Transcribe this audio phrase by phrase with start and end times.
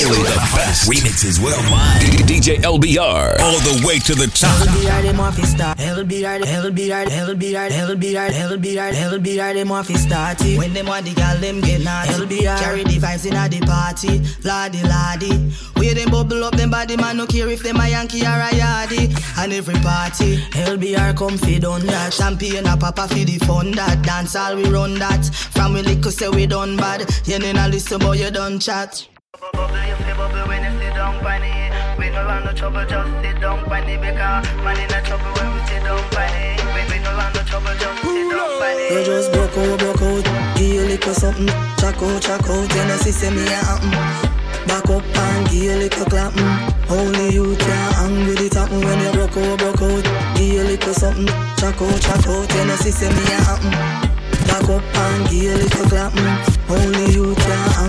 [0.00, 2.00] Only the best remixes worldwide.
[2.24, 4.48] DJ LBR, all the way to the top.
[4.66, 5.76] LBR them off start.
[5.76, 10.40] LBR, LBR, LBR, LBR, LBR, LBR them off start.
[10.40, 12.14] When them want the gal them get naughty.
[12.14, 14.22] LBR carry the vibes in the party.
[14.42, 15.36] Ladi ladi.
[15.76, 18.48] Where them bubble up them body man no care if them a Yankee or a
[18.56, 19.12] Yardie.
[19.36, 22.14] And every party LBR come feed on that.
[22.14, 24.02] Champagne a papa for the fun that.
[24.02, 25.26] Dance all we run that.
[25.52, 27.04] From we liquor say we done bad.
[27.26, 29.09] You ain't a listen but you done chat.
[29.32, 29.38] We
[32.86, 33.42] just sit
[34.18, 34.42] a.
[38.90, 40.56] You just broke out, broke out.
[40.56, 41.46] Give you little something.
[41.78, 42.74] Check out, check out.
[42.74, 43.90] You know see say me a happen.
[44.66, 46.50] Back up and give you little clapping.
[46.90, 50.36] Only you can hang with it happen when you broke out, broke out.
[50.36, 51.26] Give you little something.
[51.56, 52.54] Check out, check out.
[52.54, 53.70] You know see say me a happen.
[54.48, 56.60] Back up and give you little clapping.
[56.68, 57.79] Only you can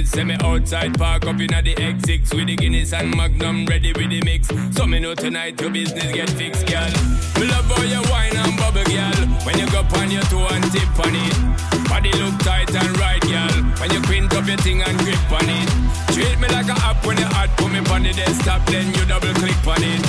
[0.00, 0.06] iMessages.
[0.06, 4.10] Send me outside, park up in the X6 with the Guinness and Magnum ready with
[4.10, 4.48] the mix.
[4.76, 6.90] So me know tonight your business get fixed, girl.
[7.38, 9.26] Me love how you wine and bubble, girl.
[9.44, 11.88] When you go on your toe and tip on it.
[11.88, 13.62] Body look tight and right, girl.
[13.80, 15.68] When you quint up your thing and grip on it.
[16.14, 19.04] Treat me like a app when you hot, put me on the desktop, then you
[19.06, 20.02] double click on it.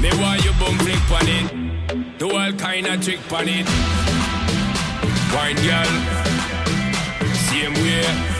[0.00, 2.18] Me want you boom click on it.
[2.18, 3.66] Do all kind of trick on it.
[5.34, 5.92] Wine, girl.
[7.48, 8.35] Same way.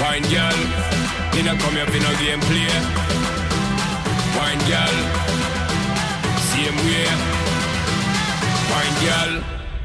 [0.00, 0.58] Wine, girl.
[1.34, 2.68] Me not come here for no game play.
[4.36, 4.96] Wine, girl.
[6.50, 7.08] Same way.
[8.70, 9.32] Wine, girl.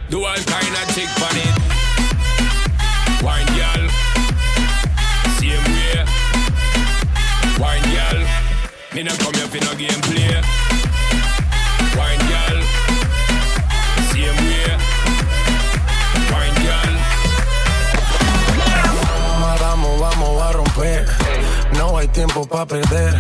[0.10, 1.56] Do all kind of trick on it.
[3.24, 3.84] Wine, girl.
[5.40, 6.06] Same way.
[7.57, 8.19] Wine, girl.
[8.94, 10.70] Me not come here for no game play.
[22.01, 23.13] Hay tiempo para perder.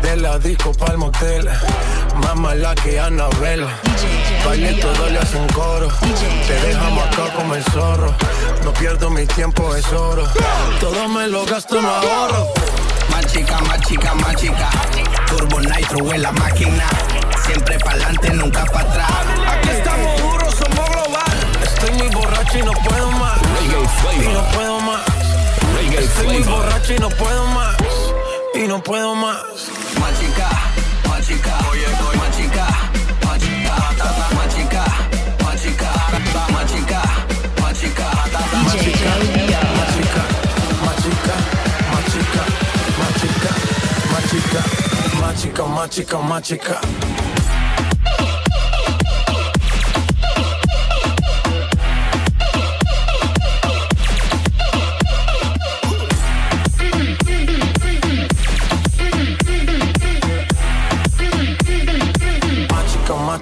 [0.00, 1.48] De la disco pa'l motel.
[2.22, 3.66] Más mala que Annabelle.
[4.46, 5.88] Baile todo le hacen coro.
[6.46, 8.14] Te dejamos acá como el zorro.
[8.62, 10.24] No pierdo mi tiempo, es oro.
[10.78, 12.52] Todo me lo gasto, no ahorro.
[13.10, 14.70] Más chica, más chica, más chica.
[15.26, 16.86] Turbo Nitro en la máquina.
[17.44, 19.10] Siempre pa'lante, nunca para atrás.
[19.48, 21.36] Aquí estamos duros, somos global.
[21.64, 23.38] Estoy muy borracho y no puedo más.
[24.14, 25.02] Y no puedo más.
[25.98, 27.83] Estoy muy borracho y no puedo más.
[28.54, 29.42] Y no puedo más.
[30.00, 30.48] Más chica,
[31.08, 31.58] más chica.
[31.70, 32.18] Oye, oye.
[32.18, 32.66] Más chica,
[33.26, 33.74] más chica.
[34.34, 34.84] Más chica,
[35.24, 36.44] más chica.
[37.60, 38.04] Más chica,
[38.38, 38.50] más
[45.40, 45.64] chica.
[45.66, 46.42] Más chica, más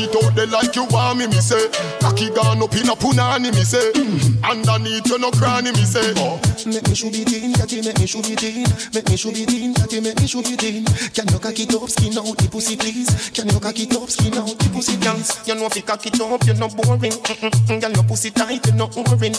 [0.00, 1.68] It out there like you want me, me say.
[2.00, 3.92] Cocky gone up in a punani, me say.
[4.40, 6.14] Underneath you no cranny, me say.
[6.16, 6.40] Oh.
[6.64, 8.64] Make me should be teen, catty, make me should be teen.
[8.94, 10.84] Make me should be teen, catty, make me should be teen.
[11.12, 13.28] Can you cock it up, skin out the pussy, please?
[13.36, 15.36] Can you cock it up, skin out the pussy, please?
[15.46, 17.12] You know if you cock it you're not boring.
[17.12, 17.80] Mm-mm.
[17.80, 19.36] Girl, your pussy tight, you're not boring.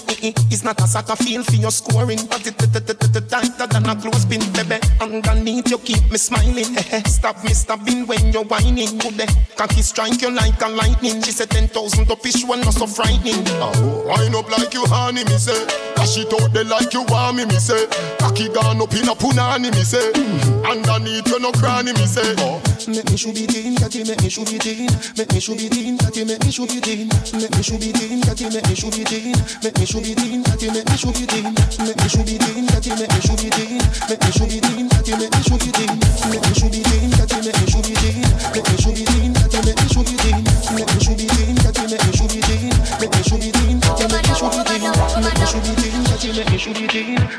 [0.53, 2.57] It's not a soccer field for your scoring, but it
[3.29, 4.77] tighter than a clothespin, baby.
[5.01, 6.69] Underneath you keep me smiling.
[7.05, 8.99] Stop me stopping when you're whining.
[9.55, 11.21] Cocky strike you like a lightning.
[11.21, 13.43] She said ten thousand up is one not so frightening.
[13.61, 15.65] Oh, wind up like you honey, me say.
[15.95, 17.87] Dash it out there like you want me, me say.
[18.19, 20.11] Cocky gone up in a punani, me say.
[20.65, 22.35] Underneath you no cranny, me say.
[22.39, 22.61] Oh.
[22.87, 24.89] Make me should be teen, catty, make me should be teen.
[25.17, 27.07] Make me should be teen, catty, make me should be teen.
[27.37, 29.37] Make me should be teen, catty, make me should be teen.
[29.61, 31.45] Make me should be teen, catty, make me should be teen.
[31.77, 33.81] Make me should be teen, catty, make me should be teen.
[34.09, 35.93] Make me should be teen, catty, make me should be teen.
[36.31, 38.25] Make me should be teen, catty, make me should be teen.
[38.51, 41.75] Make me should be teen, catty, make me should be you make me shoot that
[41.77, 45.61] you make me shoot make me shoot you make me shoot it make me shoot
[45.61, 46.79] that you make me shoot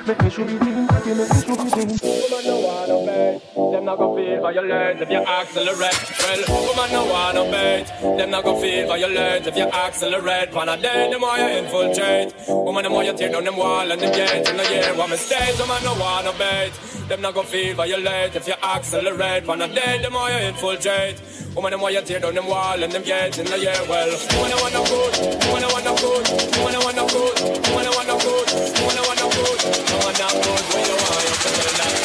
[0.07, 3.22] make me shoot you make me shoot.
[3.57, 6.01] No them not gon' feel violent if you accelerate.
[6.21, 7.87] Well, woman no wanna bait,
[8.19, 10.53] them not gon' feel violent if you accelerate.
[10.53, 12.35] Pan a day, them why you infiltrate.
[12.49, 14.95] Woman, them why you tear down them wall and them gates in the year.
[14.95, 16.73] What mistake, woman no wanna bait,
[17.09, 19.47] them not gon' feel violent if you accelerate.
[19.47, 21.21] Pan a day, them why you infiltrate.
[21.55, 23.77] Woman, them why you tear down them wall and them gates in the year.
[23.89, 25.15] Well, woman, I I wanna good,
[25.47, 26.25] woman, I wanna good,
[26.57, 27.37] woman, I wanna good,
[27.69, 28.49] woman, I wanna good,
[28.81, 29.22] woman, I want, you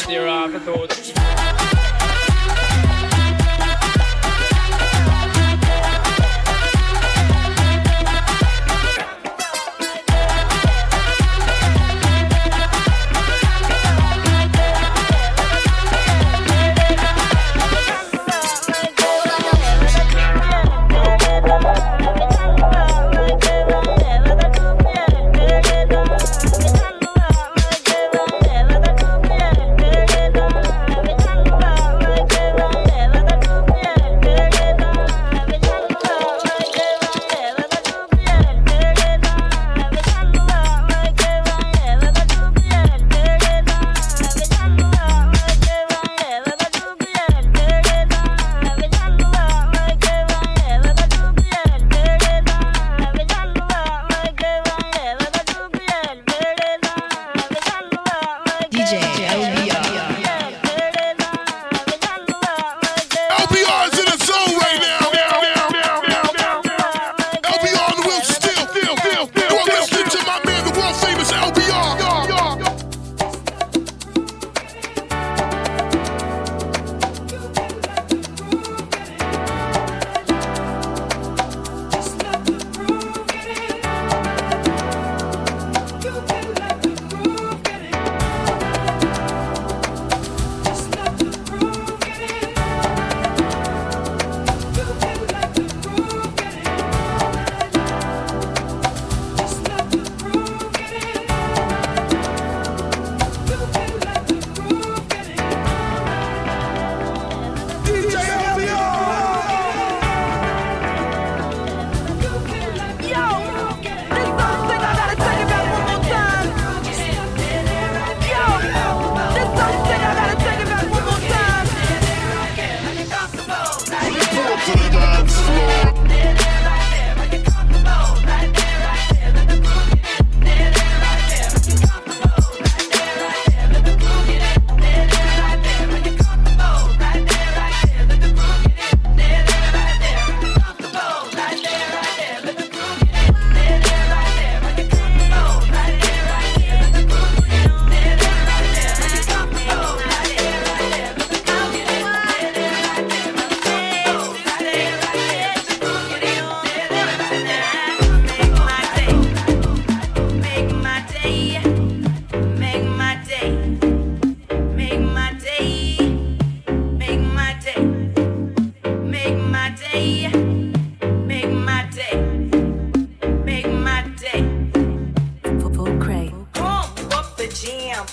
[0.09, 1.46] your office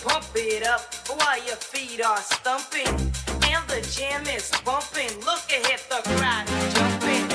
[0.03, 2.89] pump it up while your feet are stumping.
[2.89, 5.11] And the jam is bumping.
[5.21, 7.34] Look ahead, the crowd jumping.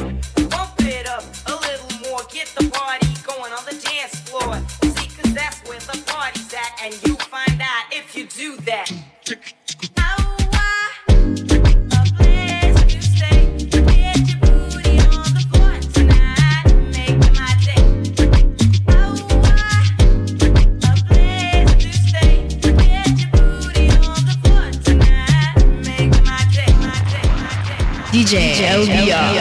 [28.29, 29.38] DJ, DJ LBR.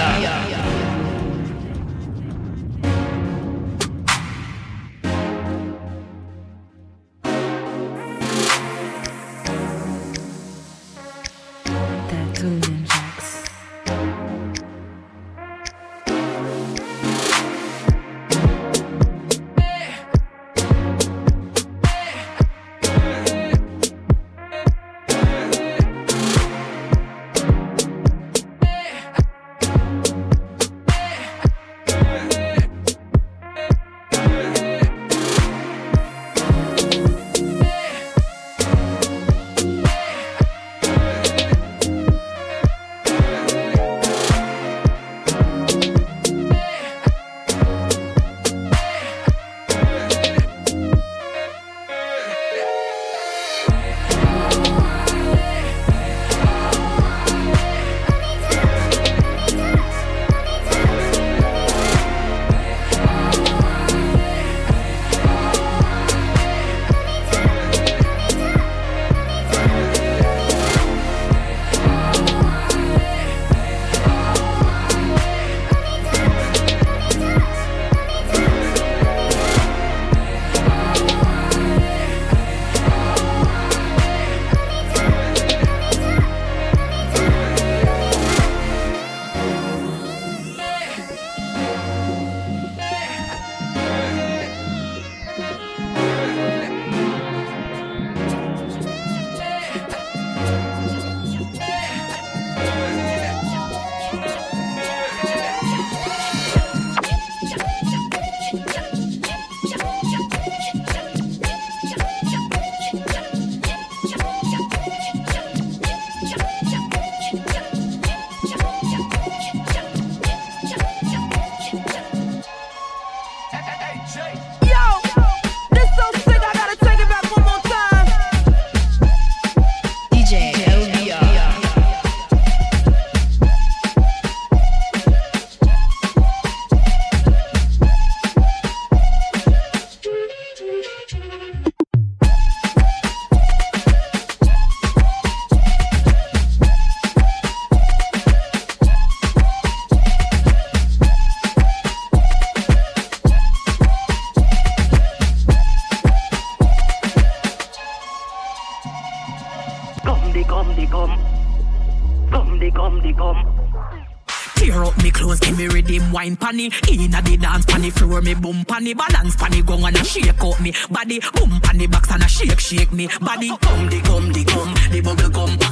[168.88, 172.28] Panny balance panny gong and a shake out me body boom panny box and a
[172.28, 173.48] shake shake me body.
[173.60, 175.67] Come the come the come the bubble come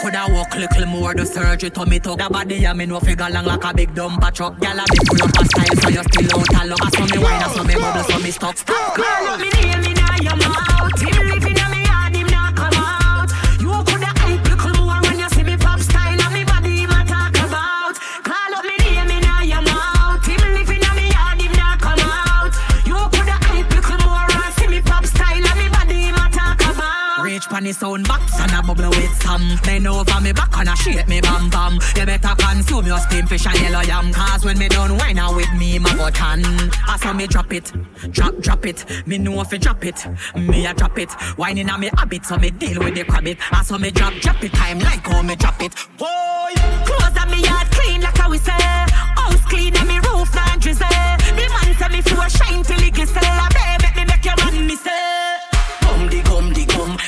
[0.00, 2.18] coulda walk little more the surgery to me talk.
[2.18, 4.56] That body ya me no figure long like a big dumper truck.
[4.58, 6.84] Gyal a big full a style so you still out a look.
[6.84, 8.56] I saw me wine, I saw me bubble, so me stop.
[8.56, 8.94] Stop.
[8.94, 10.58] Call up me name in your mouth.
[27.68, 29.58] Reach sound box and a bubble with some.
[29.62, 31.74] Bend over me back and a shake me bam bam.
[31.96, 34.10] You better consume your steam fish and yellow yam.
[34.10, 36.40] Cause when me done wine out with me, my go tan.
[36.86, 37.70] I saw me drop it,
[38.10, 38.86] drop, drop it.
[39.06, 41.12] Me know if you drop it, me a drop it.
[41.36, 43.36] Whining on me habit, so me deal with the crab it.
[43.52, 44.52] I saw me drop, drop it.
[44.54, 45.74] Time like how me drop it.
[45.98, 46.52] Boy,
[46.86, 48.52] clothes on me yard clean like how we say.
[48.52, 50.88] House clean and me roof not drizzle.
[50.88, 53.22] The man say me floor shine till it glisten.
[53.22, 55.17] Baby, me make your man me say.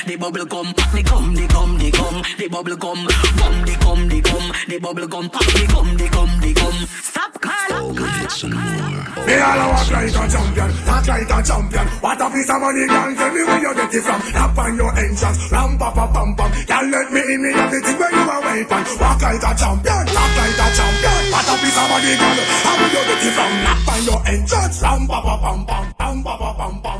[0.01, 2.23] Come the come the come, the bubble gum, pop the gum, the gum, the gum,
[2.37, 3.05] the bubble gum,
[3.37, 6.73] gum the gum, the gum, the bubble gum, the gum, the gum, the gum.
[7.05, 9.25] Stop call, call, call.
[9.29, 11.85] Me all a walk like a champion, talk like a champion.
[12.01, 14.21] What a piece of money, girl, tell me where you get it from.
[14.33, 16.49] Tap on your entrance, ram pa pa pam pam.
[16.65, 18.85] Girl, let me in, me have it where you are waiting.
[18.97, 21.21] Walk like a champion, talk like a champion.
[21.29, 23.53] What a piece of money, girl, how will you get it from?
[23.69, 26.99] Tap on your entrance, ram pa pa pam pam, ram pa pa pam pam,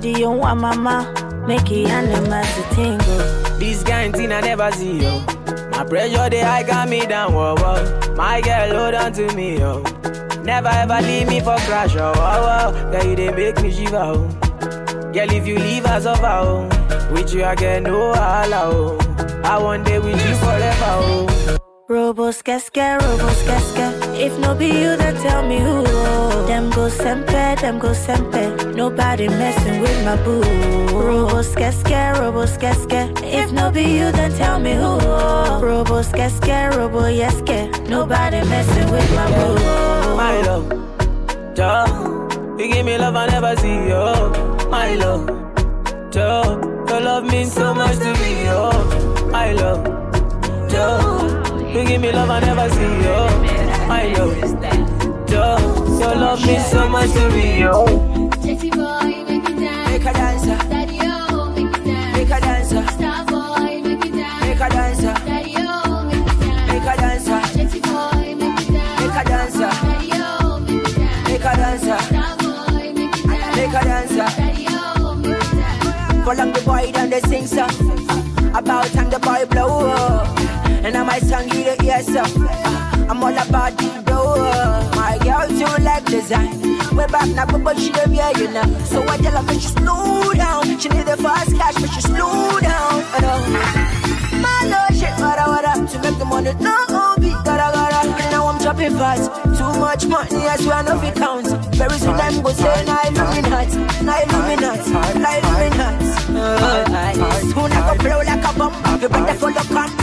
[0.00, 1.44] Do you want mama?
[1.46, 3.58] Make it animals to tingle.
[3.58, 5.20] This thing I never see, yo.
[5.70, 8.14] My pressure, they high got me down, whoa, whoa.
[8.16, 9.82] My girl, hold on to me, yo.
[10.42, 12.90] Never ever leave me for crash, oh, oh, oh.
[12.92, 14.28] Girl, you they make me shiver, oh.
[15.12, 17.10] Girl, if you leave us over, oh.
[17.12, 19.42] With you, I get no allow, oh.
[19.44, 21.29] I want day with you forever, oh.
[21.90, 23.90] Robos casca, robos casca.
[24.14, 25.82] If no be you, then tell me who.
[25.84, 26.46] Oh.
[26.46, 28.76] Them go sempe, them go sempe.
[28.76, 30.40] Nobody messing with my boo.
[30.94, 33.12] Robos casca, robos casca.
[33.24, 35.00] If no be you, then tell me who.
[35.02, 35.60] Oh.
[35.60, 37.68] Robos casca, robo yeske.
[37.88, 40.14] Nobody messing with my boo.
[40.14, 40.68] My love,
[41.56, 44.30] Joe, you give me love I never see, yo.
[44.70, 45.26] My love,
[46.12, 48.70] Joe, your love means so much to me, yo.
[49.32, 49.82] My love,
[50.70, 51.39] Joe.
[51.72, 53.16] You give me love I never see, yo.
[53.86, 54.36] My love,
[55.30, 55.44] yo.
[56.00, 57.86] Your love means so much to me, yo.
[58.42, 59.90] Sexy boy, make it dance.
[59.90, 60.58] Make a dancer.
[60.68, 62.16] Daddy, oh, make it dance.
[62.16, 62.86] Make a dancer.
[62.92, 64.40] Star boy, make it dance.
[64.42, 65.14] Make a dancer.
[65.24, 66.72] Daddy, oh, make it dance.
[66.72, 67.40] Make a dancer.
[67.54, 69.00] Sexy boy, make it dance.
[69.00, 69.70] Make a dancer.
[69.70, 71.28] Daddy, oh, make it dance.
[71.28, 71.98] Make a dancer.
[72.02, 73.56] Star boy, make it dance.
[73.56, 74.28] Make a dancer.
[74.40, 76.24] Daddy, oh, make it dance.
[76.24, 77.70] For long the boy done the sing song.
[78.56, 80.39] About time the boy blow up.
[80.82, 82.22] And I might song you the ear so.
[83.10, 84.90] I'm all about the dough.
[84.96, 86.60] My girl too like design.
[86.96, 88.66] Way back now, but she don't hear you now.
[88.84, 90.78] So I tell her, but she slow down.
[90.78, 93.04] She need the fast cash, but she slow down.
[93.12, 93.38] I know.
[94.40, 95.72] My lord, shit, wada wada.
[95.86, 98.08] To make the money, no, be gotta gotta.
[98.08, 99.30] And now I'm dropping fast.
[99.58, 101.52] Too much money, I swear, no it counts.
[101.76, 104.90] Very soon I'm gonna say, nah, illuminati, nah, illuminati,
[105.20, 106.06] nah, illuminati.
[106.32, 109.00] Uh, soon I go blow like a bomb.
[109.02, 109.99] You better follow con.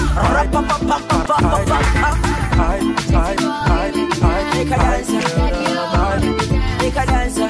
[6.79, 7.49] Make a dancer.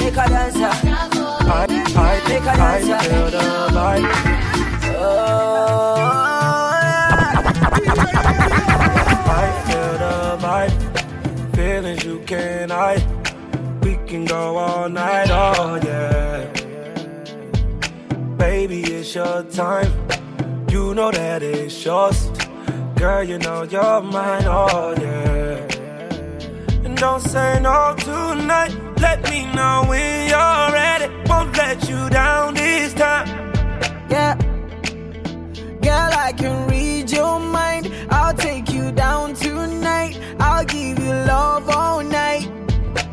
[0.00, 0.70] Make a dancer.
[2.28, 4.33] Make a dancer.
[19.14, 19.92] Your time.
[20.70, 22.30] You know that it's yours.
[22.96, 26.84] Girl, you know you're mine, oh yeah.
[26.84, 28.74] And don't say no tonight.
[28.98, 31.06] Let me know when you're ready.
[31.28, 33.28] Won't let you down this time.
[34.10, 34.34] Yeah.
[35.80, 37.92] Girl, I can read your mind.
[38.10, 40.18] I'll take you down tonight.
[40.40, 42.50] I'll give you love all night.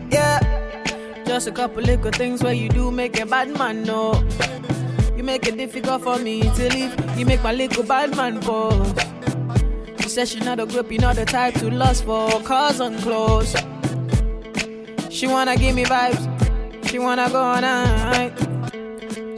[0.10, 0.40] Yeah.
[1.26, 4.14] Just a couple little things where you do make a bad man know.
[5.32, 7.17] Make it difficult for me to leave.
[7.17, 8.94] You make my little bad man pause.
[10.02, 12.98] She says she not a grip, you not the type to lust for cars on
[12.98, 13.56] clothes.
[15.10, 16.20] She wanna give me vibes.
[16.89, 18.34] She wanna go all night.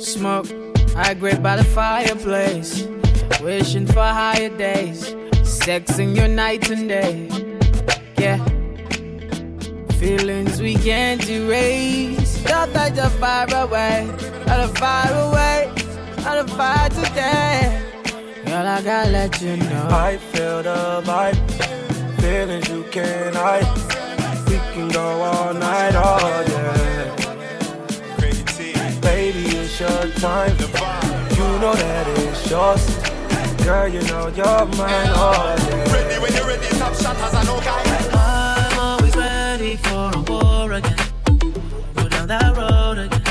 [0.02, 0.48] Smoke,
[0.96, 2.88] I grip by the fireplace.
[3.44, 5.14] Wishing for higher days.
[5.44, 7.30] Sexing your night and day.
[8.18, 8.44] Yeah.
[10.00, 12.44] Feelings we can't erase.
[12.46, 14.10] Don't let the fire away.
[14.48, 15.83] The fire away.
[16.24, 17.82] Let the fire today.
[18.46, 19.88] Girl, I gotta let you know.
[19.90, 21.38] I feel the vibe,
[22.22, 23.68] feelings you can't hide.
[24.48, 27.16] We can go all night, oh yeah.
[29.02, 30.56] Baby, it's your time.
[31.38, 32.86] You know that it's yours.
[33.66, 35.94] Girl, you know you're mine, oh yeah.
[35.94, 37.84] Ready when you're ready, top shot as I know guy.
[38.14, 40.98] I'm always ready for a war again.
[41.96, 43.22] Go down that road again.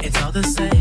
[0.00, 0.77] It's all the same.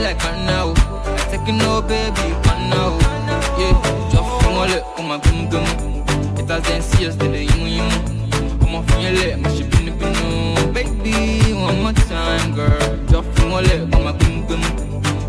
[0.00, 0.74] Like I know.
[1.04, 2.98] I take it no baby, I know.
[3.58, 3.74] Yeah,
[4.10, 5.64] just feel my lip, on my gum gum.
[6.38, 7.96] It has been serious, then the yimu yimu.
[8.62, 10.72] I'm off your lip, my in the binu.
[10.72, 12.96] Baby, one more time, girl.
[13.08, 14.62] Just feel my lip, on my gum gum.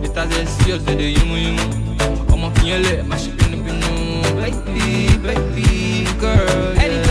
[0.03, 2.31] It has been serious, then the yimu yimu.
[2.31, 3.91] I'm off your lip, my in the binu.
[4.41, 6.79] Baby, baby, girl.
[6.79, 7.10] Anytime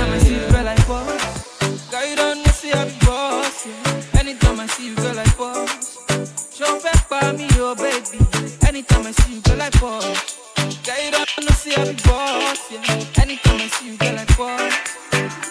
[9.80, 10.36] see you, girl, I pause.
[10.84, 12.70] Girl, you don't know, see I be boss.
[12.70, 13.22] Yeah.
[13.22, 14.74] Anytime I see you, girl, I pause.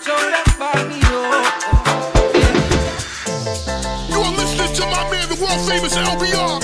[0.06, 0.98] Show back by me.
[4.10, 6.60] You are listening to my man, the world famous LBR.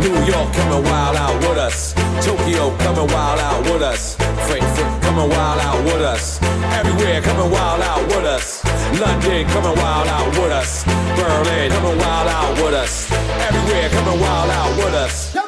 [0.00, 1.93] New York coming wild out with us.
[2.22, 4.16] Tokyo coming wild out with us.
[4.46, 6.40] Frankfurt coming wild out with us.
[6.78, 8.64] Everywhere coming wild out with us.
[9.00, 10.84] London coming wild out with us.
[11.16, 13.10] Berlin coming wild out with us.
[13.12, 15.43] Everywhere coming wild out with us.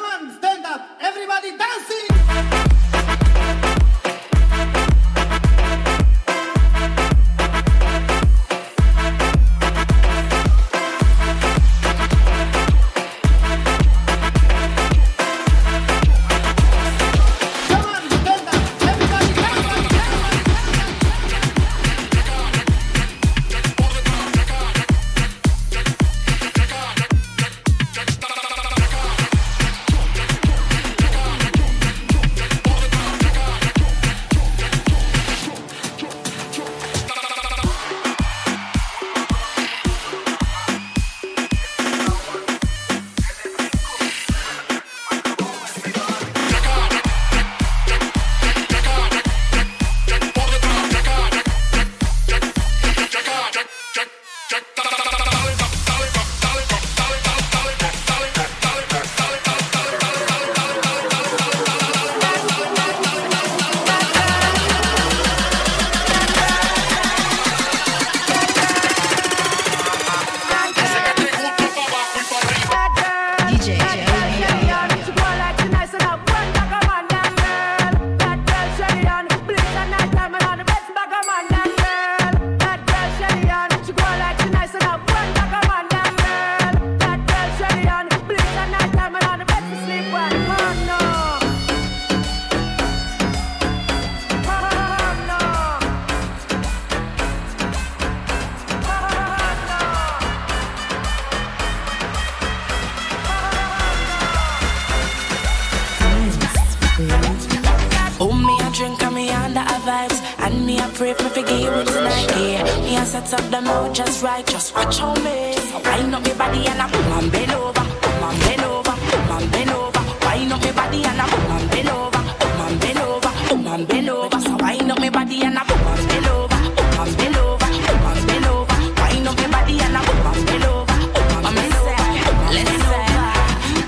[110.99, 114.23] And me pray for forgive me tonight Yeah, me a set up the mood just
[114.23, 117.51] right Just watch on me So wind up me body and I boom and bend
[117.51, 121.25] over Boom and bend over Boom and bend over Wind up me body and I
[121.29, 124.99] boom and bend over Boom and bend over Boom and bend over So wind up
[124.99, 128.45] me body and I boom and bend over Boom and bend over Boom and bend
[128.45, 132.53] over Wind up me body and I boom and bend over Boom and bend over
[132.57, 133.17] Listen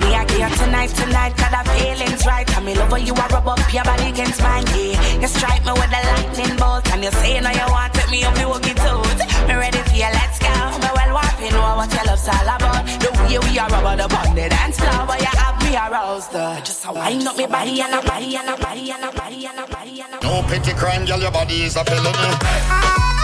[0.02, 2.50] we are here tonight, tonight, cause the feeling's right.
[2.58, 5.20] And me love how you are rub up your body against mine, yeah.
[5.22, 6.39] You strike me with the lightning
[7.00, 9.20] and you say now you want to take me up your walkie toes.
[9.48, 10.52] Me ready for you, let's go.
[10.84, 12.84] Me well want to know what your love's all about.
[13.00, 16.36] The way we are rubber the on the dance floor, where you have me aroused.
[16.36, 19.12] Uh, just a wind up me body and a body and a body and a
[19.12, 23.19] body and a body and a No petty crime, girl, your body is a felony.